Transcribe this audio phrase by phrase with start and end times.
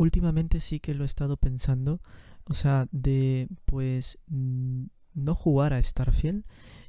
[0.00, 2.00] últimamente sí que lo he estado pensando,
[2.44, 6.46] o sea, de pues no jugar a Starfield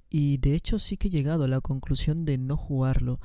[0.10, 3.20] y de hecho sí que he llegado a la conclusión de no jugarlo.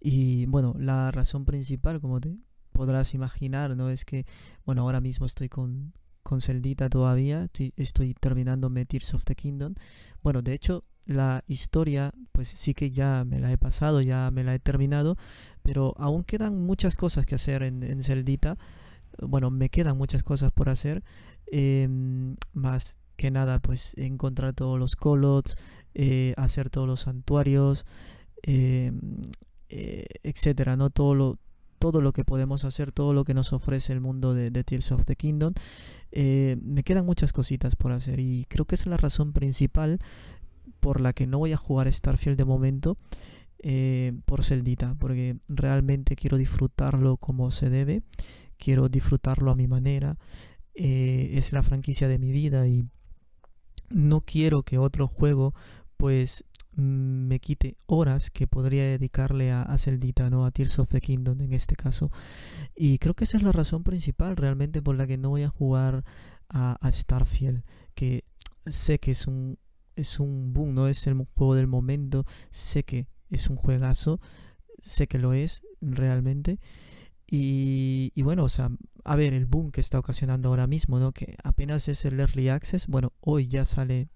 [0.00, 2.36] Y bueno, la razón principal, como te
[2.72, 3.90] podrás imaginar, ¿no?
[3.90, 4.26] Es que,
[4.64, 5.92] bueno, ahora mismo estoy con,
[6.24, 9.74] con Celdita todavía, estoy terminando Tears of the Kingdom.
[10.20, 14.42] Bueno, de hecho, la historia, pues sí que ya me la he pasado, ya me
[14.42, 15.16] la he terminado,
[15.62, 18.58] pero aún quedan muchas cosas que hacer en, en Celdita.
[19.20, 21.02] Bueno, me quedan muchas cosas por hacer.
[21.50, 25.56] Em, más que nada, pues encontrar todos los colots,
[25.94, 27.84] eh, hacer todos los santuarios,
[28.42, 29.00] em,
[29.68, 30.90] eh, etcétera, ¿no?
[30.90, 31.38] Todo lo,
[31.80, 35.04] todo lo que podemos hacer, todo lo que nos ofrece el mundo de, Tears of
[35.04, 35.52] the Kingdom.
[36.12, 39.98] Eh, me quedan muchas cositas por hacer y creo que es la razón principal
[40.78, 42.96] por la que no voy a jugar Starfield de momento
[44.24, 48.02] por Celdita, porque realmente quiero disfrutarlo como se debe,
[48.58, 50.18] quiero disfrutarlo a mi manera.
[50.74, 52.84] es la franquicia de mi vida y
[53.90, 55.54] no quiero que otro juego
[55.96, 56.44] pues
[56.78, 60.44] me quite horas que podría dedicarle a, a Celdita, ¿no?
[60.44, 62.12] A Tears of the Kingdom en este caso.
[62.76, 65.48] Y creo que esa es la razón principal realmente por la que no voy a
[65.48, 66.04] jugar
[66.48, 67.64] a, Starfield.
[67.94, 68.24] Que
[68.66, 69.58] sé que es un,
[69.96, 72.24] es un boom, no es el juego del momento.
[72.50, 74.20] Sé que es un juegazo.
[74.78, 76.60] Sé que lo es realmente.
[77.30, 78.70] Y, y, bueno, o sea,
[79.04, 81.12] a ver, el boom que está ocasionando ahora mismo, ¿no?
[81.12, 82.86] Que apenas es el Early Access.
[82.86, 84.08] Bueno, hoy ya sale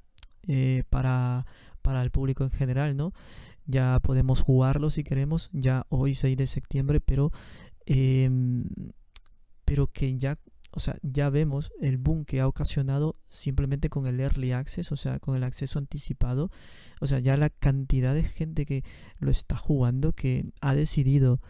[0.48, 1.46] eh, para,
[1.82, 3.12] para el público en general, ¿no?
[3.66, 7.30] Ya podemos jugarlo si queremos, ya hoy 6 de septiembre, pero,
[7.86, 8.64] em,
[9.64, 10.38] pero que ya,
[10.72, 14.96] o sea, ya vemos el boom que ha ocasionado simplemente con el early access, o
[14.96, 16.50] sea, con el acceso anticipado,
[17.00, 18.82] o sea, ya la cantidad de gente que
[19.20, 21.40] lo está jugando, que ha decidido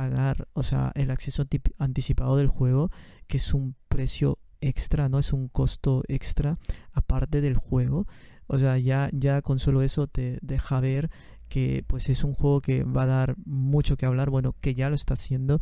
[0.00, 1.44] pagar, o sea, el acceso
[1.78, 2.90] anticipado del juego,
[3.26, 6.58] que es un precio extra, no es un costo extra
[6.92, 8.06] aparte del juego.
[8.46, 11.10] O sea, ya, ya con solo eso te deja ver
[11.48, 14.88] que pues es un juego que va a dar mucho que hablar, bueno, que ya
[14.88, 15.60] lo está haciendo,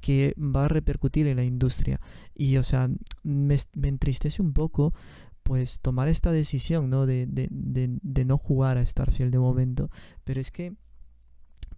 [0.00, 2.00] que va a repercutir en la industria.
[2.34, 2.90] Y o sea,
[3.22, 4.94] me, entristece un poco
[5.44, 7.06] pues tomar esta decisión, ¿no?
[7.06, 9.90] De, de, de, no jugar a Starfield de momento.
[10.24, 10.74] Pero es que.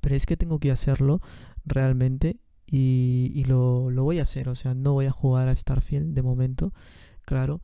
[0.08, 1.20] Pero es que tengo que hacerlo
[1.66, 2.38] realmente.
[2.64, 4.48] Y, y lo, lo, voy a hacer.
[4.48, 6.72] O sea, no voy a jugar a Starfield de momento.
[7.26, 7.60] Claro.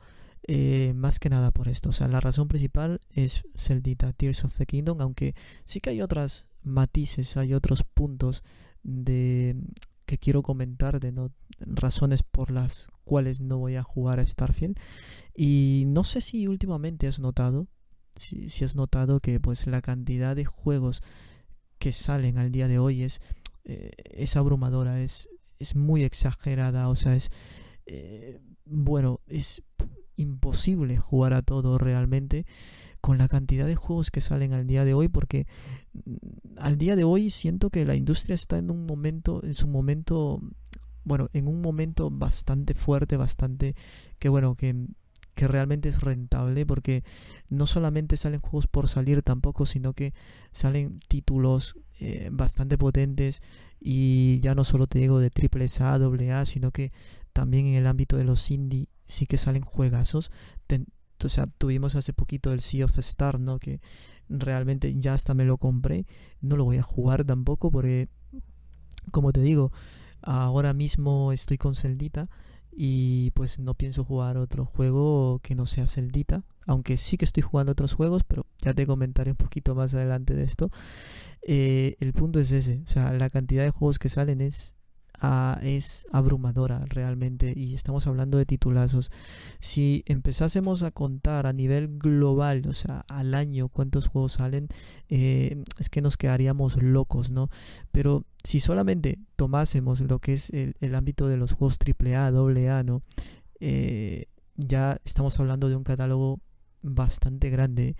[0.46, 1.88] Eh, más que nada por esto.
[1.88, 5.34] O sea, la razón principal es Celdita, Tears of the Kingdom, aunque
[5.64, 8.42] sí que hay otras matices, hay otros puntos
[8.82, 9.56] de
[10.04, 14.78] que quiero comentar de no razones por las cuales no voy a jugar a Starfield
[15.34, 17.68] y no sé si últimamente has notado
[18.14, 21.02] si, si has notado que pues la cantidad de juegos
[21.84, 23.20] que salen al día de hoy es
[23.66, 25.28] eh, es abrumadora es
[25.58, 27.28] es muy exagerada o sea es
[27.84, 29.62] eh, bueno es
[30.16, 32.46] imposible jugar a todo realmente
[33.02, 35.46] con la cantidad de juegos que salen al día de hoy porque
[35.92, 39.68] mm, al día de hoy siento que la industria está en un momento en su
[39.68, 40.40] momento
[41.04, 43.74] bueno en un momento bastante fuerte bastante
[44.18, 44.74] que bueno que
[45.34, 47.02] que realmente es rentable porque
[47.48, 50.14] no solamente salen juegos por salir tampoco, sino que
[50.52, 53.42] salen títulos eh, bastante potentes
[53.80, 56.92] y ya no solo te digo de triple A, doble A, sino que
[57.32, 60.30] también en el ámbito de los indie sí que salen juegazos.
[61.22, 63.58] o sea, tuvimos hace poquito el Sea of Star, ¿no?
[63.58, 63.80] Que
[64.28, 66.06] realmente ya hasta me lo compré.
[66.40, 68.08] No lo voy a jugar tampoco porque,
[69.10, 69.72] como te digo,
[70.22, 72.28] ahora mismo estoy con Celdita
[72.76, 76.44] y pues no pienso jugar otro juego que no sea Celdita.
[76.66, 80.34] Aunque sí que estoy jugando otros juegos, pero ya te comentaré un poquito más adelante
[80.34, 80.70] de esto.
[81.42, 84.74] Eh, el punto es ese, o sea, la cantidad de juegos que salen es
[85.62, 89.10] es abrumadora realmente y estamos hablando de titulazos.
[89.60, 94.68] Si empezásemos a contar a nivel global, o sea, al año cuántos juegos salen,
[95.08, 97.48] eh, es que nos quedaríamos locos, ¿no?
[97.92, 103.02] Pero si solamente tomásemos lo que es el, ámbito de los juegos AAA, AA, ¿no?
[103.60, 104.26] Eh,
[104.56, 106.40] ya estamos hablando de un catálogo
[106.82, 107.96] bastante grande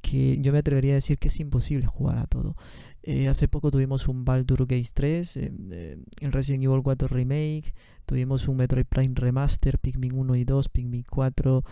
[0.00, 2.56] que yo me atrevería a decir que es imposible jugar a todo.
[3.02, 7.72] Eh, hace poco tuvimos un Baldur Gate 3, eh, eh, el Resident Evil 4 Remake,
[8.04, 11.64] tuvimos un Metroid Prime Remaster, Pikmin 1 y 2, Pikmin 4,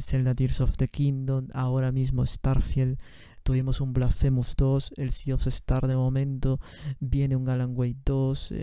[0.00, 2.98] Zelda Tears of the Kingdom, ahora mismo Starfield,
[3.44, 6.58] tuvimos un Blasphemous 2, el Sea of Star de momento,
[6.98, 8.54] viene un Alan Wake 2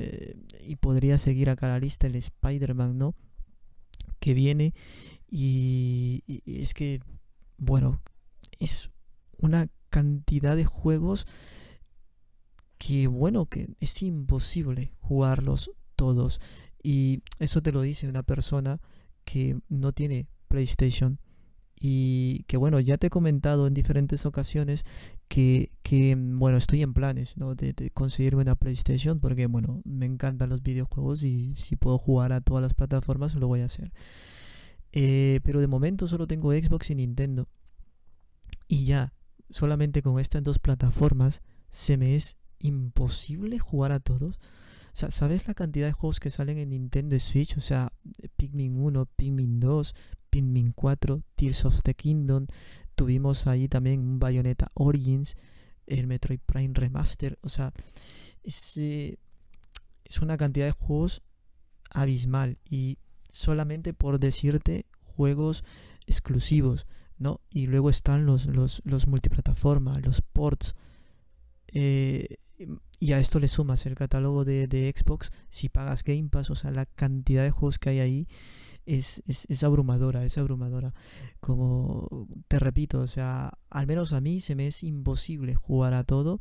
[0.68, 3.16] y podría seguir acá la lista el Spider-Man, ¿no?
[4.20, 4.74] Que viene
[5.30, 7.00] y es que,
[7.58, 8.02] bueno,
[8.60, 8.92] es
[9.38, 11.26] una cantidad de juegos
[12.78, 16.40] que bueno, que es imposible jugarlos todos.
[16.84, 18.80] Y eso te lo dice una persona
[19.24, 21.20] que no tiene PlayStation.
[21.78, 24.86] Y que bueno, ya te he comentado en diferentes ocasiones
[25.28, 27.54] que, que bueno, estoy en planes ¿no?
[27.54, 32.40] de, conseguirme una PlayStation porque bueno, me encantan los videojuegos y si puedo jugar a
[32.40, 33.92] todas las plataformas lo voy a hacer.
[34.94, 37.50] Eh, pero de momento solo tengo Xbox y Nintendo.
[38.68, 39.14] Y ya,
[39.50, 44.38] solamente con estas dos plataformas se me es imposible jugar a todos.
[44.38, 47.58] O sea, ¿sabes la cantidad de juegos que salen en Nintendo Switch?
[47.58, 47.92] O sea,
[48.38, 49.94] Pikmin 1, Pikmin 2,
[50.30, 52.48] Pikmin 4, Tears of the Kingdom.
[52.96, 55.36] Tuvimos ahí también un Bayonetta Origins,
[55.86, 57.38] el Metroid Prime Remaster.
[57.42, 57.74] O sea,
[58.42, 59.18] es, eh,
[60.06, 61.24] es una cantidad de juegos
[61.90, 62.58] abismal.
[62.64, 62.98] Y
[63.30, 65.66] solamente por decirte juegos
[66.08, 67.42] exclusivos, ¿no?
[67.50, 70.76] Y luego están los, los, los multiplataforma, los ports.
[71.68, 72.38] Eh,
[73.00, 76.56] y a esto le sumas el catálogo de, de, Xbox, si pagas Game Pass, o
[76.56, 78.28] sea, la cantidad de juegos que hay ahí
[78.86, 80.94] es, es, es, abrumadora, es abrumadora.
[81.40, 86.04] Como te repito, o sea, al menos a mí se me es imposible jugar a
[86.04, 86.40] todo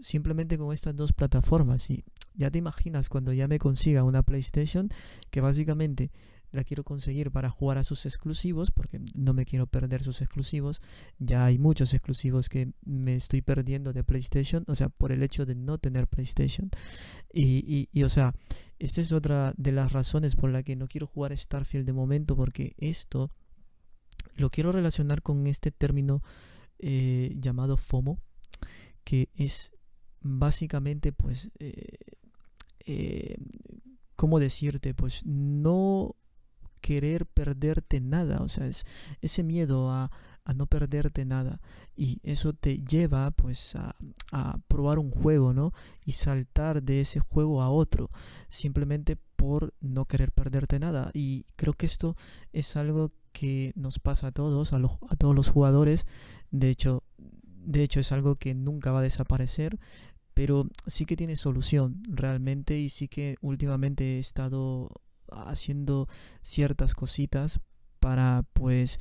[0.00, 1.90] simplemente con estas dos plataformas.
[1.90, 2.04] Y
[2.34, 4.88] ya te imaginas cuando ya me consiga una PlayStation,
[5.30, 6.10] que básicamente
[6.50, 10.80] la quiero conseguir para jugar a sus exclusivos, porque no me quiero perder sus exclusivos.
[11.18, 15.46] Ya hay muchos exclusivos que me estoy perdiendo de PlayStation, o sea, por el hecho
[15.46, 16.70] de no tener PlayStation.
[17.32, 18.34] Y, y, o sea,
[18.78, 22.36] esta es otra de las razones por la que no quiero jugar Starfield de momento,
[22.36, 23.30] porque esto
[24.36, 26.22] lo quiero relacionar con este término
[26.78, 28.20] eh, llamado FOMO,
[29.04, 29.72] que es
[30.20, 31.98] básicamente, pues, eh,
[32.86, 33.36] eh,
[34.16, 34.94] ¿cómo decirte?
[34.94, 36.14] Pues no
[36.80, 38.86] querer perderte nada, o sea, es
[39.20, 40.10] ese miedo a,
[40.44, 41.60] a no perderte nada.
[41.94, 43.96] Y eso te lleva pues a,
[44.32, 45.72] a, probar un juego, ¿no?
[46.04, 48.10] Y saltar de ese juego a otro,
[48.48, 51.10] simplemente por no querer perderte nada.
[51.12, 52.16] Y creo que esto
[52.52, 56.06] es algo que nos pasa a todos, a, los, a todos los jugadores,
[56.50, 59.78] de hecho, de hecho es algo que nunca va a desaparecer,
[60.34, 64.90] pero sí que tiene solución realmente y sí que últimamente he estado
[65.32, 66.08] haciendo
[66.42, 67.60] ciertas cositas
[68.00, 68.98] para pues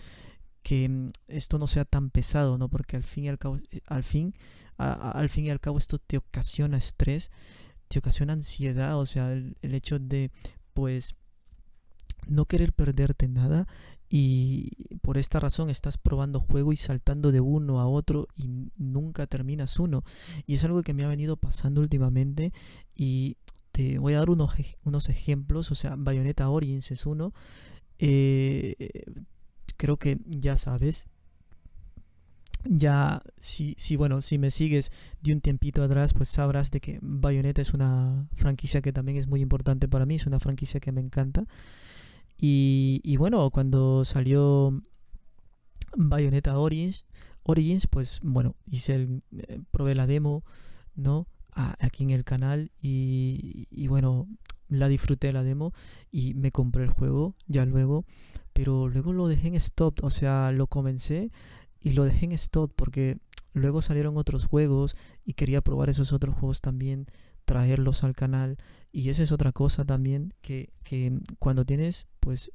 [0.63, 2.69] que mm, esto no sea tan pesado, ¿no?
[2.69, 4.33] Porque al fin y al cabo, eh, al fin,
[4.77, 7.31] al fin y al cabo esto te ocasiona estrés,
[7.87, 10.31] te ocasiona ansiedad, o sea, el, el hecho de
[10.73, 11.15] pues
[12.27, 13.67] no querer perderte nada
[14.09, 19.27] y por esta razón estás probando juego y saltando de uno a otro y nunca
[19.27, 20.03] terminas uno.
[20.45, 22.53] Y es algo que me ha venido pasando últimamente
[22.95, 23.37] y
[23.77, 25.71] te voy a dar unos, unos ejemplos.
[25.71, 27.31] O sea, Bayonetta Origins es uno.
[27.99, 29.03] Eh,
[29.77, 31.07] creo que ya sabes.
[32.63, 34.91] Ya, si, si, bueno, si me sigues
[35.21, 39.27] de un tiempito atrás, pues sabrás de que Bayonetta es una franquicia que también es
[39.27, 40.15] muy importante para mí.
[40.15, 41.45] Es una franquicia que me encanta.
[42.35, 44.81] Y, y bueno, cuando salió
[45.95, 47.05] Bayonetta Origins,
[47.43, 50.43] Origins, pues bueno, hice el, eh, probé la demo,
[50.95, 51.27] ¿no?
[51.57, 54.27] Aquí en el canal y, bueno,
[54.69, 55.73] la disfruté la demo
[56.11, 58.05] y me compré el juego ya luego,
[58.53, 61.31] pero luego lo dejé en stop, o sea, lo comencé
[61.79, 63.17] y lo dejé en stop porque
[63.53, 64.95] luego salieron otros juegos
[65.25, 67.07] y quería probar esos otros juegos también,
[67.45, 68.57] traerlos al canal
[68.91, 72.51] y esa es otra cosa también que, que cuando tienes pues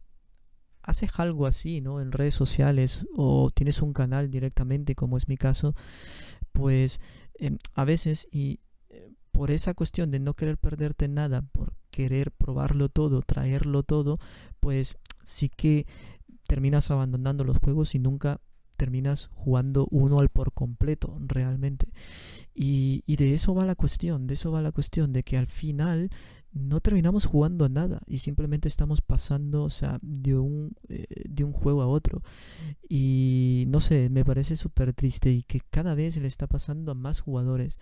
[0.81, 2.01] haces algo así, ¿no?
[2.01, 5.75] En redes sociales o tienes un canal directamente, como es mi caso,
[6.53, 7.01] pues
[7.41, 8.61] eh, a veces y
[9.33, 14.19] por esa cuestión de no querer perderte nada, por querer probarlo todo, traerlo todo,
[14.61, 15.87] pues sí que
[16.47, 18.41] terminas abandonando los juegos y nunca
[18.77, 21.89] terminas jugando uno al por completo realmente.
[22.55, 25.47] Y, y, de eso va la cuestión, de eso va la cuestión, de que al
[25.47, 26.11] final
[26.53, 31.45] no terminamos jugando a nada y simplemente estamos pasando, o sea, de un, eh, de
[31.45, 32.23] un juego a otro.
[32.89, 36.95] Y no sé, me parece súper triste y que cada vez le está pasando a
[36.95, 37.79] más jugadores.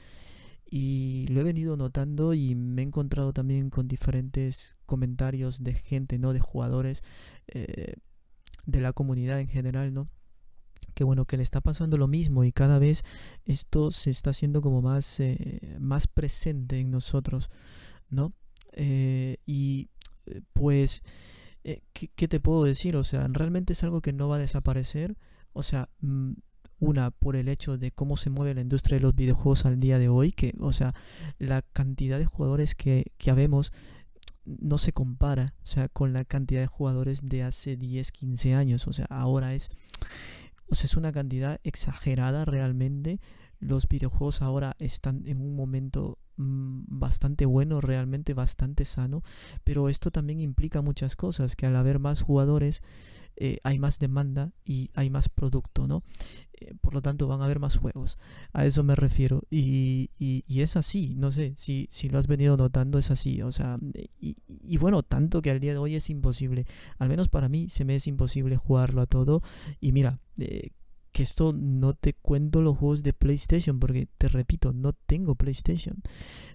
[0.71, 6.19] Y lo he venido notando y me he encontrado también con diferentes comentarios de gente,
[6.19, 6.33] ¿no?
[6.33, 7.03] De jugadores,
[7.49, 7.95] eh,
[8.67, 10.09] de la comunidad en general, ¿no?
[10.95, 13.05] que bueno que le está pasando lo mismo y cada vez
[13.45, 17.49] esto se está haciendo como más eh, más presente en nosotros
[18.09, 18.35] no
[18.73, 19.89] eh, y
[20.27, 21.03] eh, pues
[21.65, 24.41] eh, ¿qué, ¿qué, te puedo decir o sea realmente es algo que no va a
[24.41, 25.17] desaparecer
[25.53, 26.33] o sea mm,
[26.81, 29.99] una por el hecho de cómo se mueve la industria de los videojuegos al día
[29.99, 30.95] de hoy que o sea
[31.39, 33.73] la cantidad de jugadores que, que habemos
[34.45, 38.89] no se compara o sea con la cantidad de jugadores de hace 10 15 años.
[38.89, 39.69] O sea ahora es
[40.69, 43.21] o sea, es una cantidad exagerada realmente
[43.61, 49.23] los videojuegos ahora están en un momento mm, bastante bueno, realmente bastante sano,
[49.65, 52.83] pero esto también implica muchas cosas, que al haber más jugadores
[53.37, 56.03] eh, hay más demanda y hay más producto, ¿no?
[56.53, 58.19] Eh, por lo tanto van a haber más juegos,
[58.53, 62.57] a eso me refiero, y, y, es así, no sé, si, si lo has venido
[62.57, 63.79] notando es así, o sea,
[64.19, 66.67] y, y bueno, tanto que al día de hoy es imposible,
[66.99, 69.43] al menos para mí se me es imposible jugarlo a todo,
[69.81, 70.71] y mira, eh,
[71.23, 75.97] esto no te cuento los juegos de PlayStation, porque te repito, no tengo PlayStation.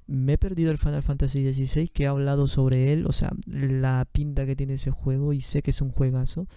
[0.08, 4.08] Me he perdido el Final Fantasy XVI, que he hablado sobre él, o sea, la
[4.12, 6.48] pinta que tiene ese juego y sé que es un juegazo.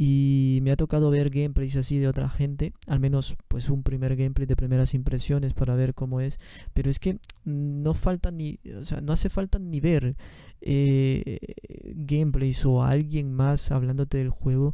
[0.00, 4.14] Y me ha tocado ver gameplays así de otra gente, al menos pues un primer
[4.14, 6.38] gameplay de primeras impresiones para ver cómo es.
[6.72, 10.16] Pero es que no falta ni, o sea, no hace falta ni ver
[10.60, 11.38] eh,
[11.96, 14.72] gameplays o alguien más hablándote del juego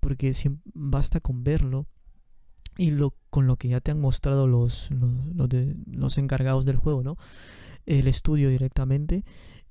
[0.00, 0.32] porque
[0.72, 1.86] basta con verlo
[2.76, 5.48] y lo, con lo que ya te han mostrado los, los,
[5.86, 7.16] los encargados del juego, ¿no?
[7.86, 9.24] El estudio directamente,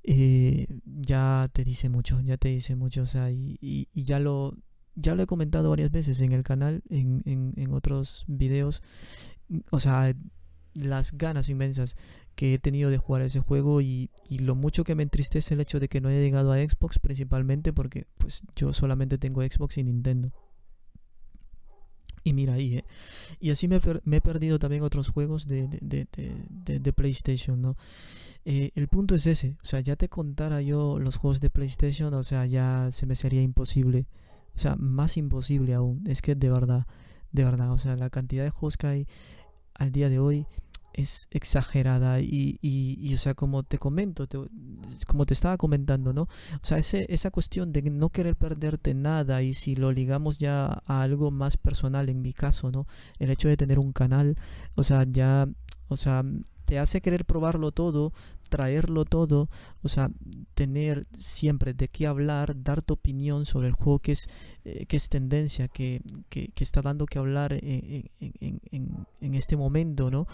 [0.04, 4.56] eh, ya te dice mucho, ya te dice mucho, o sea, y, y, ya lo
[4.94, 8.82] ya lo he comentado varias veces en el canal, en, en, en otros videos,
[9.70, 10.14] o sea,
[10.74, 11.96] las ganas inmensas
[12.34, 15.60] que he tenido de jugar ese juego y, y, lo mucho que me entristece el
[15.60, 19.78] hecho de que no haya llegado a Xbox principalmente porque pues yo solamente tengo Xbox
[19.78, 20.32] y Nintendo.
[22.24, 22.84] Y mira ahí, ¿eh?
[23.40, 27.76] Y así me, he perdido también otros juegos de, de, de, de PlayStation, ¿no?
[28.44, 32.12] Eh, el punto es ese, o sea, ya te contara yo los juegos de PlayStation,
[32.14, 34.06] o sea, ya se me sería imposible.
[34.54, 36.04] O sea, más imposible aún.
[36.06, 36.86] Es que de verdad,
[37.32, 39.06] de verdad, o sea, la cantidad de juegos que hay
[39.74, 40.46] al día de hoy
[40.94, 44.26] es exagerada y, y, o sea, como te comento,
[45.06, 46.22] como te estaba comentando, ¿no?
[46.22, 50.82] O sea, ese, esa cuestión de no querer perderte nada y si lo ligamos ya
[50.86, 52.86] a algo más personal, en mi caso, ¿no?
[53.18, 54.36] El hecho de tener un canal,
[54.74, 55.48] o sea, ya,
[55.88, 56.24] o sea,
[56.72, 58.14] te hace querer probarlo todo,
[58.48, 59.50] traerlo todo,
[59.82, 60.10] o sea,
[60.54, 64.26] tener siempre de qué hablar, dar tu opinión sobre el juego que es,
[64.64, 66.00] eh, que es tendencia, que,
[66.30, 70.26] que, está dando que hablar en, en, en, en, este momento, ¿no?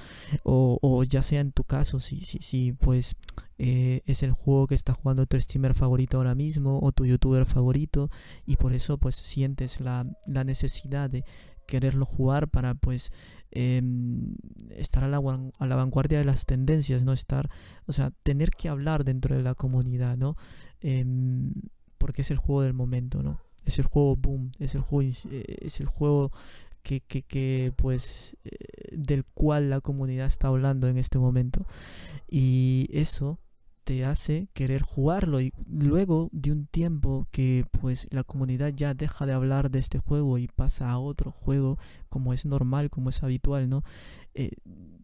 [0.45, 3.17] O, o, ya sea en tu caso, si, si, si pues
[3.59, 7.47] eh, es el juego que está jugando tu streamer favorito ahora mismo o tu youtuber
[7.47, 8.13] favorito
[8.47, 11.25] y por eso pues sientes la, la necesidad de
[11.69, 13.13] quererlo jugar para pues
[13.51, 14.35] em,
[14.71, 17.51] estar a la, vanguardia de las tendencias, no estar,
[17.87, 20.37] o sea, tener que hablar dentro de la comunidad, ¿no?
[20.81, 21.53] Em,
[21.99, 23.41] porque es el juego del momento, ¿no?
[23.65, 26.33] Es el juego boom, es el juego, eh, es el juego
[26.83, 28.51] que, que, que pues eh,
[28.93, 31.67] del cual la comunidad está hablando en este momento
[32.29, 33.39] y eso
[33.89, 39.25] te hace querer jugarlo y luego de un tiempo que pues la comunidad ya deja
[39.25, 41.79] de hablar de este juego y pasa a otro juego
[42.11, 43.85] como es normal, como es habitual, ¿no?
[44.35, 44.51] Eh,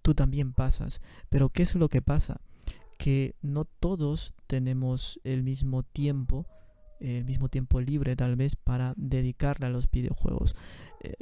[0.03, 1.01] tú también pasas.
[1.31, 2.43] Pero ¿qué es lo que pasa?
[2.99, 6.45] Que no todos tenemos el mismo tiempo,
[7.01, 10.55] el mismo tiempo libre tal vez para dedicarle a los videojuegos.
[11.01, 11.15] Eh,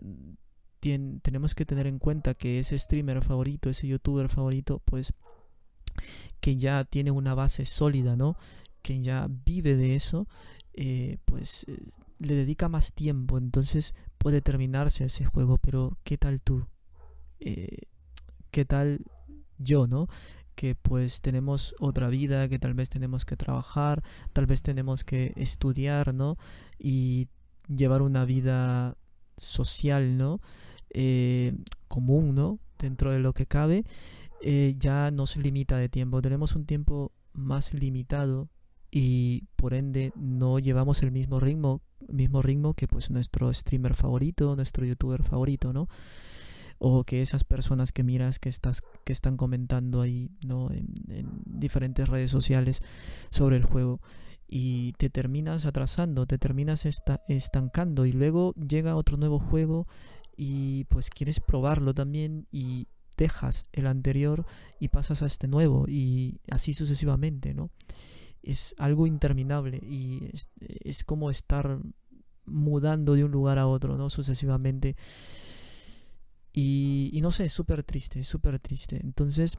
[1.22, 5.14] tenemos que tener en cuenta que ese streamer favorito, ese youtuber favorito, pues
[6.40, 8.36] que ya tiene una base sólida, ¿no?
[8.82, 10.26] Que ya vive de eso,
[10.74, 11.78] eh, pues eh,
[12.18, 16.66] le dedica más tiempo, entonces puede terminarse ese juego, pero ¿qué tal tú?
[17.40, 17.86] Eh,
[18.50, 19.04] ¿Qué tal
[19.58, 20.08] yo, no?
[20.54, 25.32] Que pues tenemos otra vida, que tal vez tenemos que trabajar, tal vez tenemos que
[25.36, 26.36] estudiar, ¿no?
[26.78, 27.28] Y
[27.68, 28.96] llevar una vida
[29.36, 30.40] social, ¿no?
[31.88, 32.58] común, ¿no?
[32.78, 33.84] Dentro de lo que cabe
[34.42, 36.20] eh, ya nos limita de tiempo.
[36.20, 38.48] Tenemos un tiempo más limitado
[38.90, 44.54] y por ende no llevamos el mismo ritmo, mismo ritmo que pues nuestro streamer favorito,
[44.56, 45.88] nuestro youtuber favorito, ¿no?
[46.78, 50.70] O que esas personas que miras que estás que están comentando ahí, ¿no?
[50.70, 50.88] En,
[51.46, 52.80] diferentes redes sociales
[53.30, 54.00] sobre el juego
[54.48, 56.84] y te terminas atrasando, te terminas
[57.28, 59.86] estancando y luego llega otro nuevo juego
[60.36, 64.46] y pues quieres probarlo también y dejas el anterior
[64.78, 67.70] y pasas a este nuevo y así sucesivamente, ¿no?
[68.42, 70.30] Es algo interminable y
[70.80, 71.78] es, como estar
[72.44, 74.10] mudando de un lugar a otro, ¿no?
[74.10, 74.96] Sucesivamente.
[76.52, 79.00] Y, no sé, es súper triste, súper triste.
[79.02, 79.58] Entonces,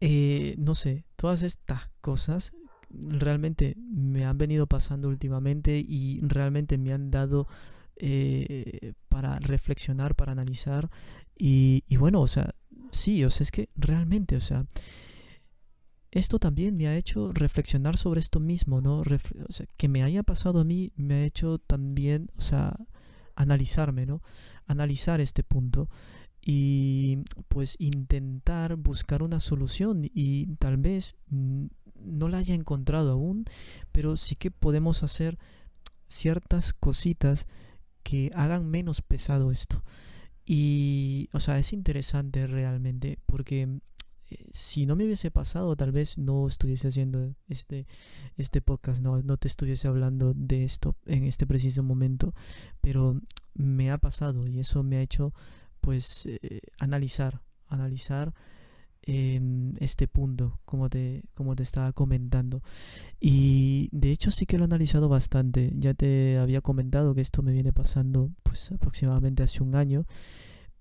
[0.00, 2.52] eh, no sé, todas estas cosas
[2.90, 7.46] realmente me han venido pasando últimamente y realmente me han dado
[7.96, 10.90] eh, para reflexionar, para analizar.
[11.36, 12.54] Y, bueno, o sea,
[12.90, 14.66] sí, o sea, es que realmente, o sea,
[16.10, 19.00] esto también me ha hecho reflexionar sobre esto mismo, ¿no?
[19.00, 22.76] o sea, que me haya pasado a mí me ha hecho también, o sea,
[23.34, 24.22] analizarme, ¿no?
[24.66, 25.88] Analizar este punto.
[26.44, 27.18] y
[27.48, 33.44] pues intentar buscar una solución y tal vez no la haya encontrado aún,
[33.92, 35.38] pero sí que podemos hacer
[36.08, 37.46] ciertas cositas
[38.02, 39.82] que hagan menos pesado esto.
[40.44, 43.80] Y, o sea, es interesante realmente porque
[44.30, 47.86] eh, si no me hubiese pasado, tal vez no estuviese haciendo este,
[48.36, 52.34] este podcast, no, no te estuviese hablando de esto en este preciso momento,
[52.80, 53.20] pero
[53.54, 55.32] me ha pasado y eso me ha hecho
[55.80, 58.34] pues eh, analizar, analizar
[59.04, 62.62] este punto, como te, como te estaba comentando.
[63.20, 65.72] Y de hecho sí que lo he analizado bastante.
[65.76, 70.06] Ya te había comentado que esto me viene pasando pues aproximadamente hace un año.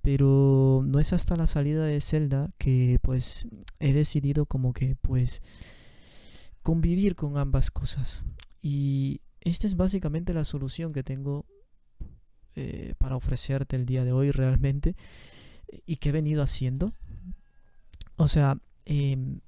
[0.02, 3.48] Pero no es hasta la salida de Zelda que pues
[3.80, 5.42] he decidido como que pues
[6.64, 8.26] convivir con ambas cosas.
[8.62, 11.46] Y esta es básicamente la solución que tengo
[12.56, 14.96] eh, para ofrecerte el día de hoy realmente
[15.86, 16.94] y que he venido haciendo.
[18.22, 19.40] O sea, em,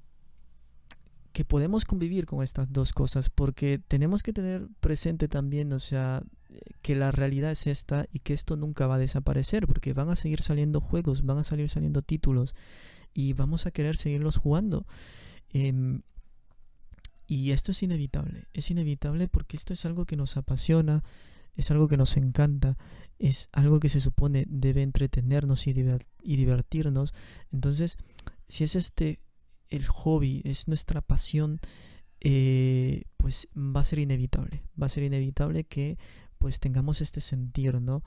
[1.32, 6.24] que podemos convivir con estas dos cosas porque tenemos que tener presente también, o sea,
[6.82, 10.16] que la realidad es esta y que esto nunca va a desaparecer porque van a
[10.16, 12.56] seguir saliendo juegos, van a salir saliendo títulos
[13.14, 14.88] y vamos a querer seguirlos jugando.
[15.52, 16.02] Em,
[17.28, 21.04] y esto es inevitable, es inevitable porque esto es algo que nos apasiona,
[21.56, 22.76] es algo que nos encanta,
[23.20, 25.74] es algo que se supone debe entretenernos y,
[26.24, 27.14] divertirnos.
[27.52, 27.98] Entonces,
[28.54, 29.20] si es este
[29.68, 31.60] el hobby, es nuestra pasión,
[32.20, 34.62] eh, pues va a ser inevitable.
[34.80, 35.98] Va a ser inevitable que
[36.38, 38.04] pues tengamos este sentir, ¿no?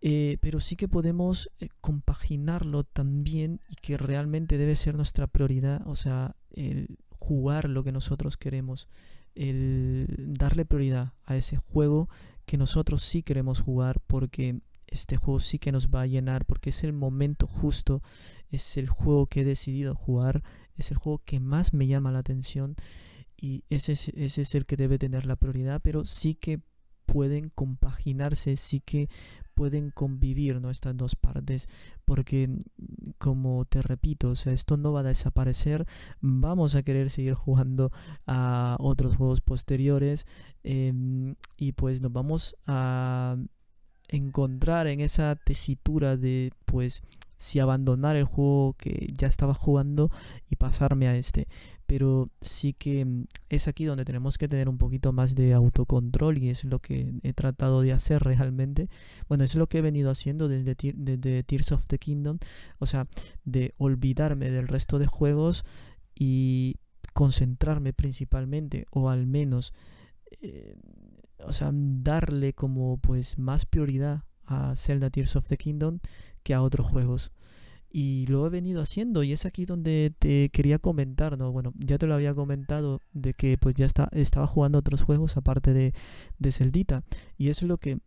[0.00, 5.84] Eh, pero sí que podemos eh, compaginarlo también y que realmente debe ser nuestra prioridad,
[5.84, 8.86] o sea, el jugar lo que nosotros queremos,
[9.34, 10.06] el
[10.38, 12.08] darle prioridad a ese juego
[12.46, 14.60] que nosotros sí queremos jugar porque
[14.94, 18.02] este juego sí que nos va a llenar porque es el momento justo,
[18.50, 20.42] es el juego que he decidido jugar,
[20.76, 22.76] es el juego que más me llama la atención
[23.36, 26.60] y ese es, ese es el que debe tener la prioridad, pero sí que
[27.06, 29.08] pueden compaginarse, sí que
[29.54, 30.70] pueden convivir ¿no?
[30.70, 31.68] estas dos partes
[32.04, 32.48] porque
[33.18, 35.86] como te repito esto no va a desaparecer
[36.20, 37.92] vamos a querer seguir jugando
[38.26, 40.26] a otros juegos posteriores
[40.64, 43.36] em, y pues nos vamos a
[44.08, 47.02] encontrar en esa tesitura de pues
[47.36, 50.10] si abandonar el juego que ya estaba jugando
[50.48, 51.46] y pasarme a este.
[51.86, 56.38] Pero sí que mm, es aquí donde tenemos que tener un poquito más de autocontrol
[56.38, 58.88] y es lo que he tratado de hacer realmente.
[59.28, 62.38] Bueno, es lo que he venido haciendo desde, desde Tears of the Kingdom.
[62.78, 63.06] O sea,
[63.44, 65.64] de olvidarme del resto de juegos
[66.14, 66.76] y
[67.12, 69.72] concentrarme principalmente o al menos...
[70.40, 70.76] Eh,
[71.38, 76.00] o sea, darle como pues más prioridad a Zelda Tears of the Kingdom
[76.42, 77.32] que a otros juegos.
[77.90, 81.52] Y lo he venido haciendo y es aquí donde te quería comentar, ¿no?
[81.52, 85.36] Bueno, ya te lo había comentado de que pues ya está, estaba jugando otros juegos
[85.36, 85.94] aparte de,
[86.38, 87.04] de Celdita.
[87.38, 88.00] Y es lo que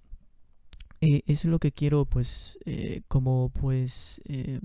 [1.00, 4.60] eh, es lo que quiero pues eh, como pues eh,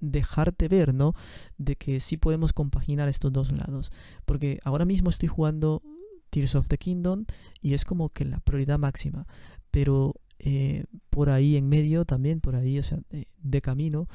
[0.00, 1.14] dejarte ver, ¿no?
[1.58, 3.92] De que sí podemos compaginar estos dos lados.
[4.24, 5.82] Porque ahora mismo estoy jugando
[6.30, 7.26] Tears of the Kingdom
[7.60, 9.26] y es como que la prioridad máxima.
[9.70, 12.98] Pero eh, por ahí en medio también, por ahí, o sea,
[13.42, 14.08] de, camino,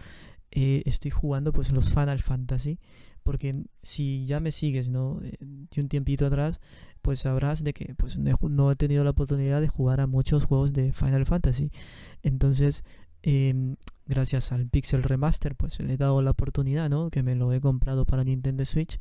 [0.51, 2.79] eh, estoy jugando pues los Final Fantasy.
[3.23, 5.19] Porque si ya me sigues, ¿no?
[5.23, 6.59] Eh, de un tiempito atrás,
[7.01, 10.73] pues sabrás de que pues no he tenido la oportunidad de jugar a muchos juegos
[10.73, 11.71] de Final Fantasy.
[12.21, 12.83] Entonces,
[13.23, 17.09] em, gracias al Pixel Remaster, pues le he dado la oportunidad, ¿no?
[17.09, 18.99] Que me lo he comprado para Nintendo Switch.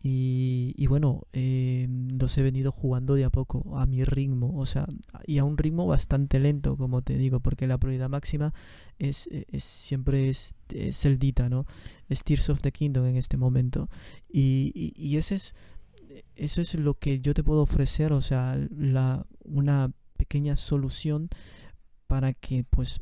[0.00, 4.86] Y, bueno, eh, los he venido jugando de a poco, a mi ritmo, o sea,
[5.26, 8.54] y a un ritmo bastante lento, como te digo, porque la prioridad máxima
[8.98, 11.66] es, siempre es, es Celdita, ¿no?
[12.08, 13.88] Es Tears of the Kingdom en este momento.
[14.28, 15.54] Y, y, ese es,
[16.36, 21.28] eso es lo que yo te puedo ofrecer, o sea, la, una pequeña solución
[22.06, 23.00] para que pues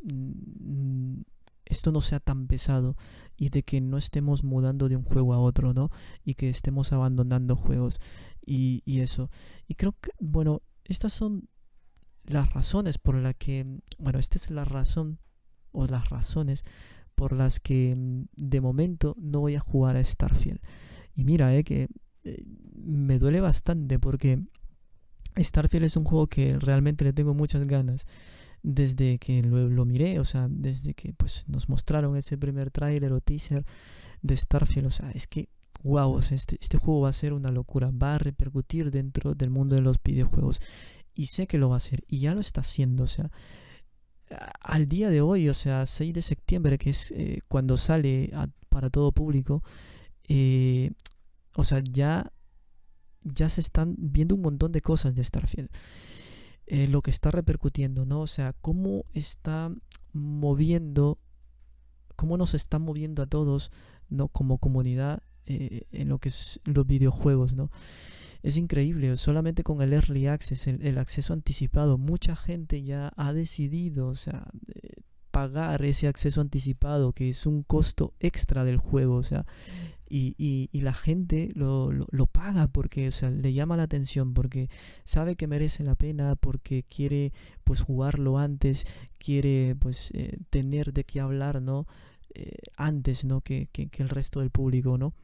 [1.67, 2.97] esto no sea tan pesado
[3.37, 5.91] y de que no estemos mudando de un juego a otro, ¿no?
[6.25, 8.01] Y que estemos abandonando juegos
[8.45, 9.31] y, eso.
[9.67, 11.49] Y creo que, bueno, estas son
[12.25, 15.19] las razones por las que, bueno, esta es la razón
[15.73, 16.65] o las razones
[17.15, 20.61] por las que mm, de momento no voy a jugar a Starfield.
[21.15, 21.89] Y mira, eh, que
[22.25, 24.41] eh, me duele bastante porque
[25.37, 28.07] Starfield es un juego que realmente le tengo muchas ganas
[28.67, 33.21] desde que lo, miré, o sea, desde que pues nos mostraron ese primer tráiler o
[33.21, 33.65] teaser
[34.23, 35.49] de Starfield, o sea, es que
[35.85, 39.77] wow, este, este juego va a ser una locura, va a repercutir dentro del mundo
[39.77, 40.61] de los videojuegos
[41.15, 43.31] y sé que lo va a hacer y ya lo está haciendo, o sea,
[44.61, 48.33] al día de hoy, o sea, 6 de septiembre, que es eh, cuando sale
[48.69, 49.63] para todo público,
[50.27, 50.91] eh,
[51.55, 52.33] o sea, ya,
[53.23, 55.71] ya se están viendo un montón de cosas de Starfield.
[56.67, 58.23] Eh, lo que está repercutiendo, ¿no?
[58.23, 59.73] O sea, cómo está
[60.13, 61.19] moviendo,
[62.17, 63.71] cómo nos está moviendo a todos,
[64.09, 64.29] ¿no?
[64.29, 67.71] Como comunidad en lo que es los videojuegos, ¿no?
[68.43, 74.09] Es increíble, solamente con el Early Access, el, acceso anticipado, mucha gente ya ha decidido,
[74.09, 74.47] o sea,
[75.31, 79.47] pagar ese acceso anticipado, que es un costo extra del juego, o sea,
[80.09, 84.69] y, y, la gente lo, lo, paga porque, o sea, le llama la atención, porque
[85.05, 87.33] sabe que merece la pena, porque quiere,
[87.65, 88.87] pues, jugarlo antes,
[89.19, 91.87] quiere, pues, eh, tener de qué hablar, ¿no?
[92.35, 93.41] Eh, antes, ¿no?
[93.41, 95.15] Que, que, que el resto del público, ¿no?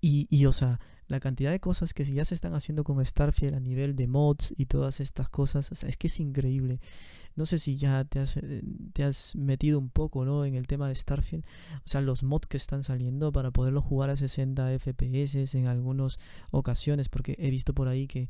[0.00, 3.54] Y, y, o sea, la cantidad de cosas que ya se están haciendo con Starfield
[3.54, 6.80] a nivel de mods y todas estas cosas, es que es increíble.
[7.34, 10.44] No sé si ya te has, eh, te has metido un poco ¿no?
[10.44, 11.44] en el tema de Starfield.
[11.76, 16.18] O sea, los mods que están saliendo para poderlo jugar a 60 FPS en algunas
[16.50, 18.28] ocasiones, porque he visto por ahí que,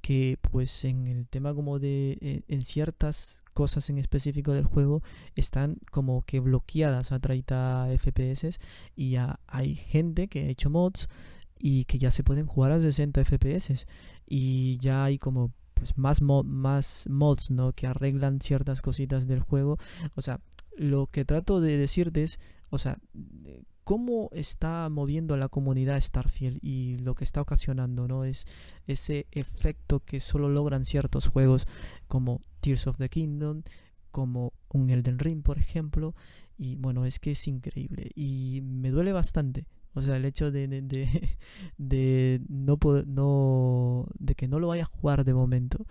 [0.00, 5.02] que pues en el tema como de eh, en ciertas cosas en específico del juego
[5.34, 8.60] están como que bloqueadas a 30 FPS
[8.94, 11.08] y ya hay gente que ha hecho mods
[11.58, 13.86] y que ya se pueden jugar a 60 FPS
[14.26, 19.78] y ya hay como pues más más mods no que arreglan ciertas cositas del juego.
[20.14, 20.40] O sea
[20.76, 22.38] lo que trato de decirte es
[22.70, 22.98] o sea
[23.84, 28.46] cómo está moviendo la comunidad Starfield y lo que está ocasionando no es
[28.86, 31.66] ese efecto que solo logran ciertos juegos
[32.06, 33.62] como Tears of the Kingdom
[34.10, 36.14] como un Elden Ring por ejemplo.
[36.56, 38.10] Y bueno es que es increíble.
[38.14, 39.64] Y me duele bastante
[39.98, 40.68] o sea, el hecho de,
[41.76, 45.84] de, no, no, de que no lo vaya a jugar de momento.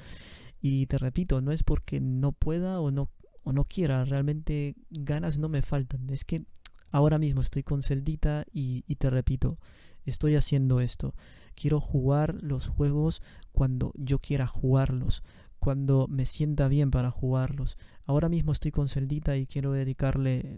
[0.61, 3.09] Y te repito, no es porque no pueda o no,
[3.43, 6.09] o no quiera, realmente ganas no me faltan.
[6.09, 6.43] Es que
[6.91, 9.59] ahora mismo estoy con Celdita y, y te repito,
[10.05, 11.13] estoy haciendo esto.
[11.53, 15.21] Quiero jugar los juegos cuando yo quiera jugarlos,
[15.59, 17.77] cuando me sienta bien para jugarlos.
[18.05, 20.57] Ahora mismo estoy con Celdita y quiero dedicarle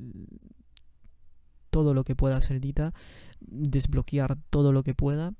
[1.69, 2.93] todo lo que pueda hacer Dita,
[3.39, 5.34] desbloquear todo lo que pueda.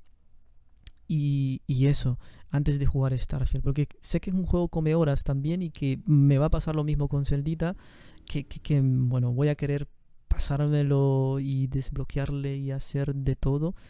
[1.06, 3.64] Y, y, eso, antes de jugar Starfield.
[3.64, 6.76] Porque sé que es un juego come horas también y que me va a pasar
[6.76, 7.76] lo mismo con Celdita.
[8.26, 9.88] Que, que, que, bueno, voy a querer
[10.28, 13.74] pasármelo y desbloquearle y hacer de todo.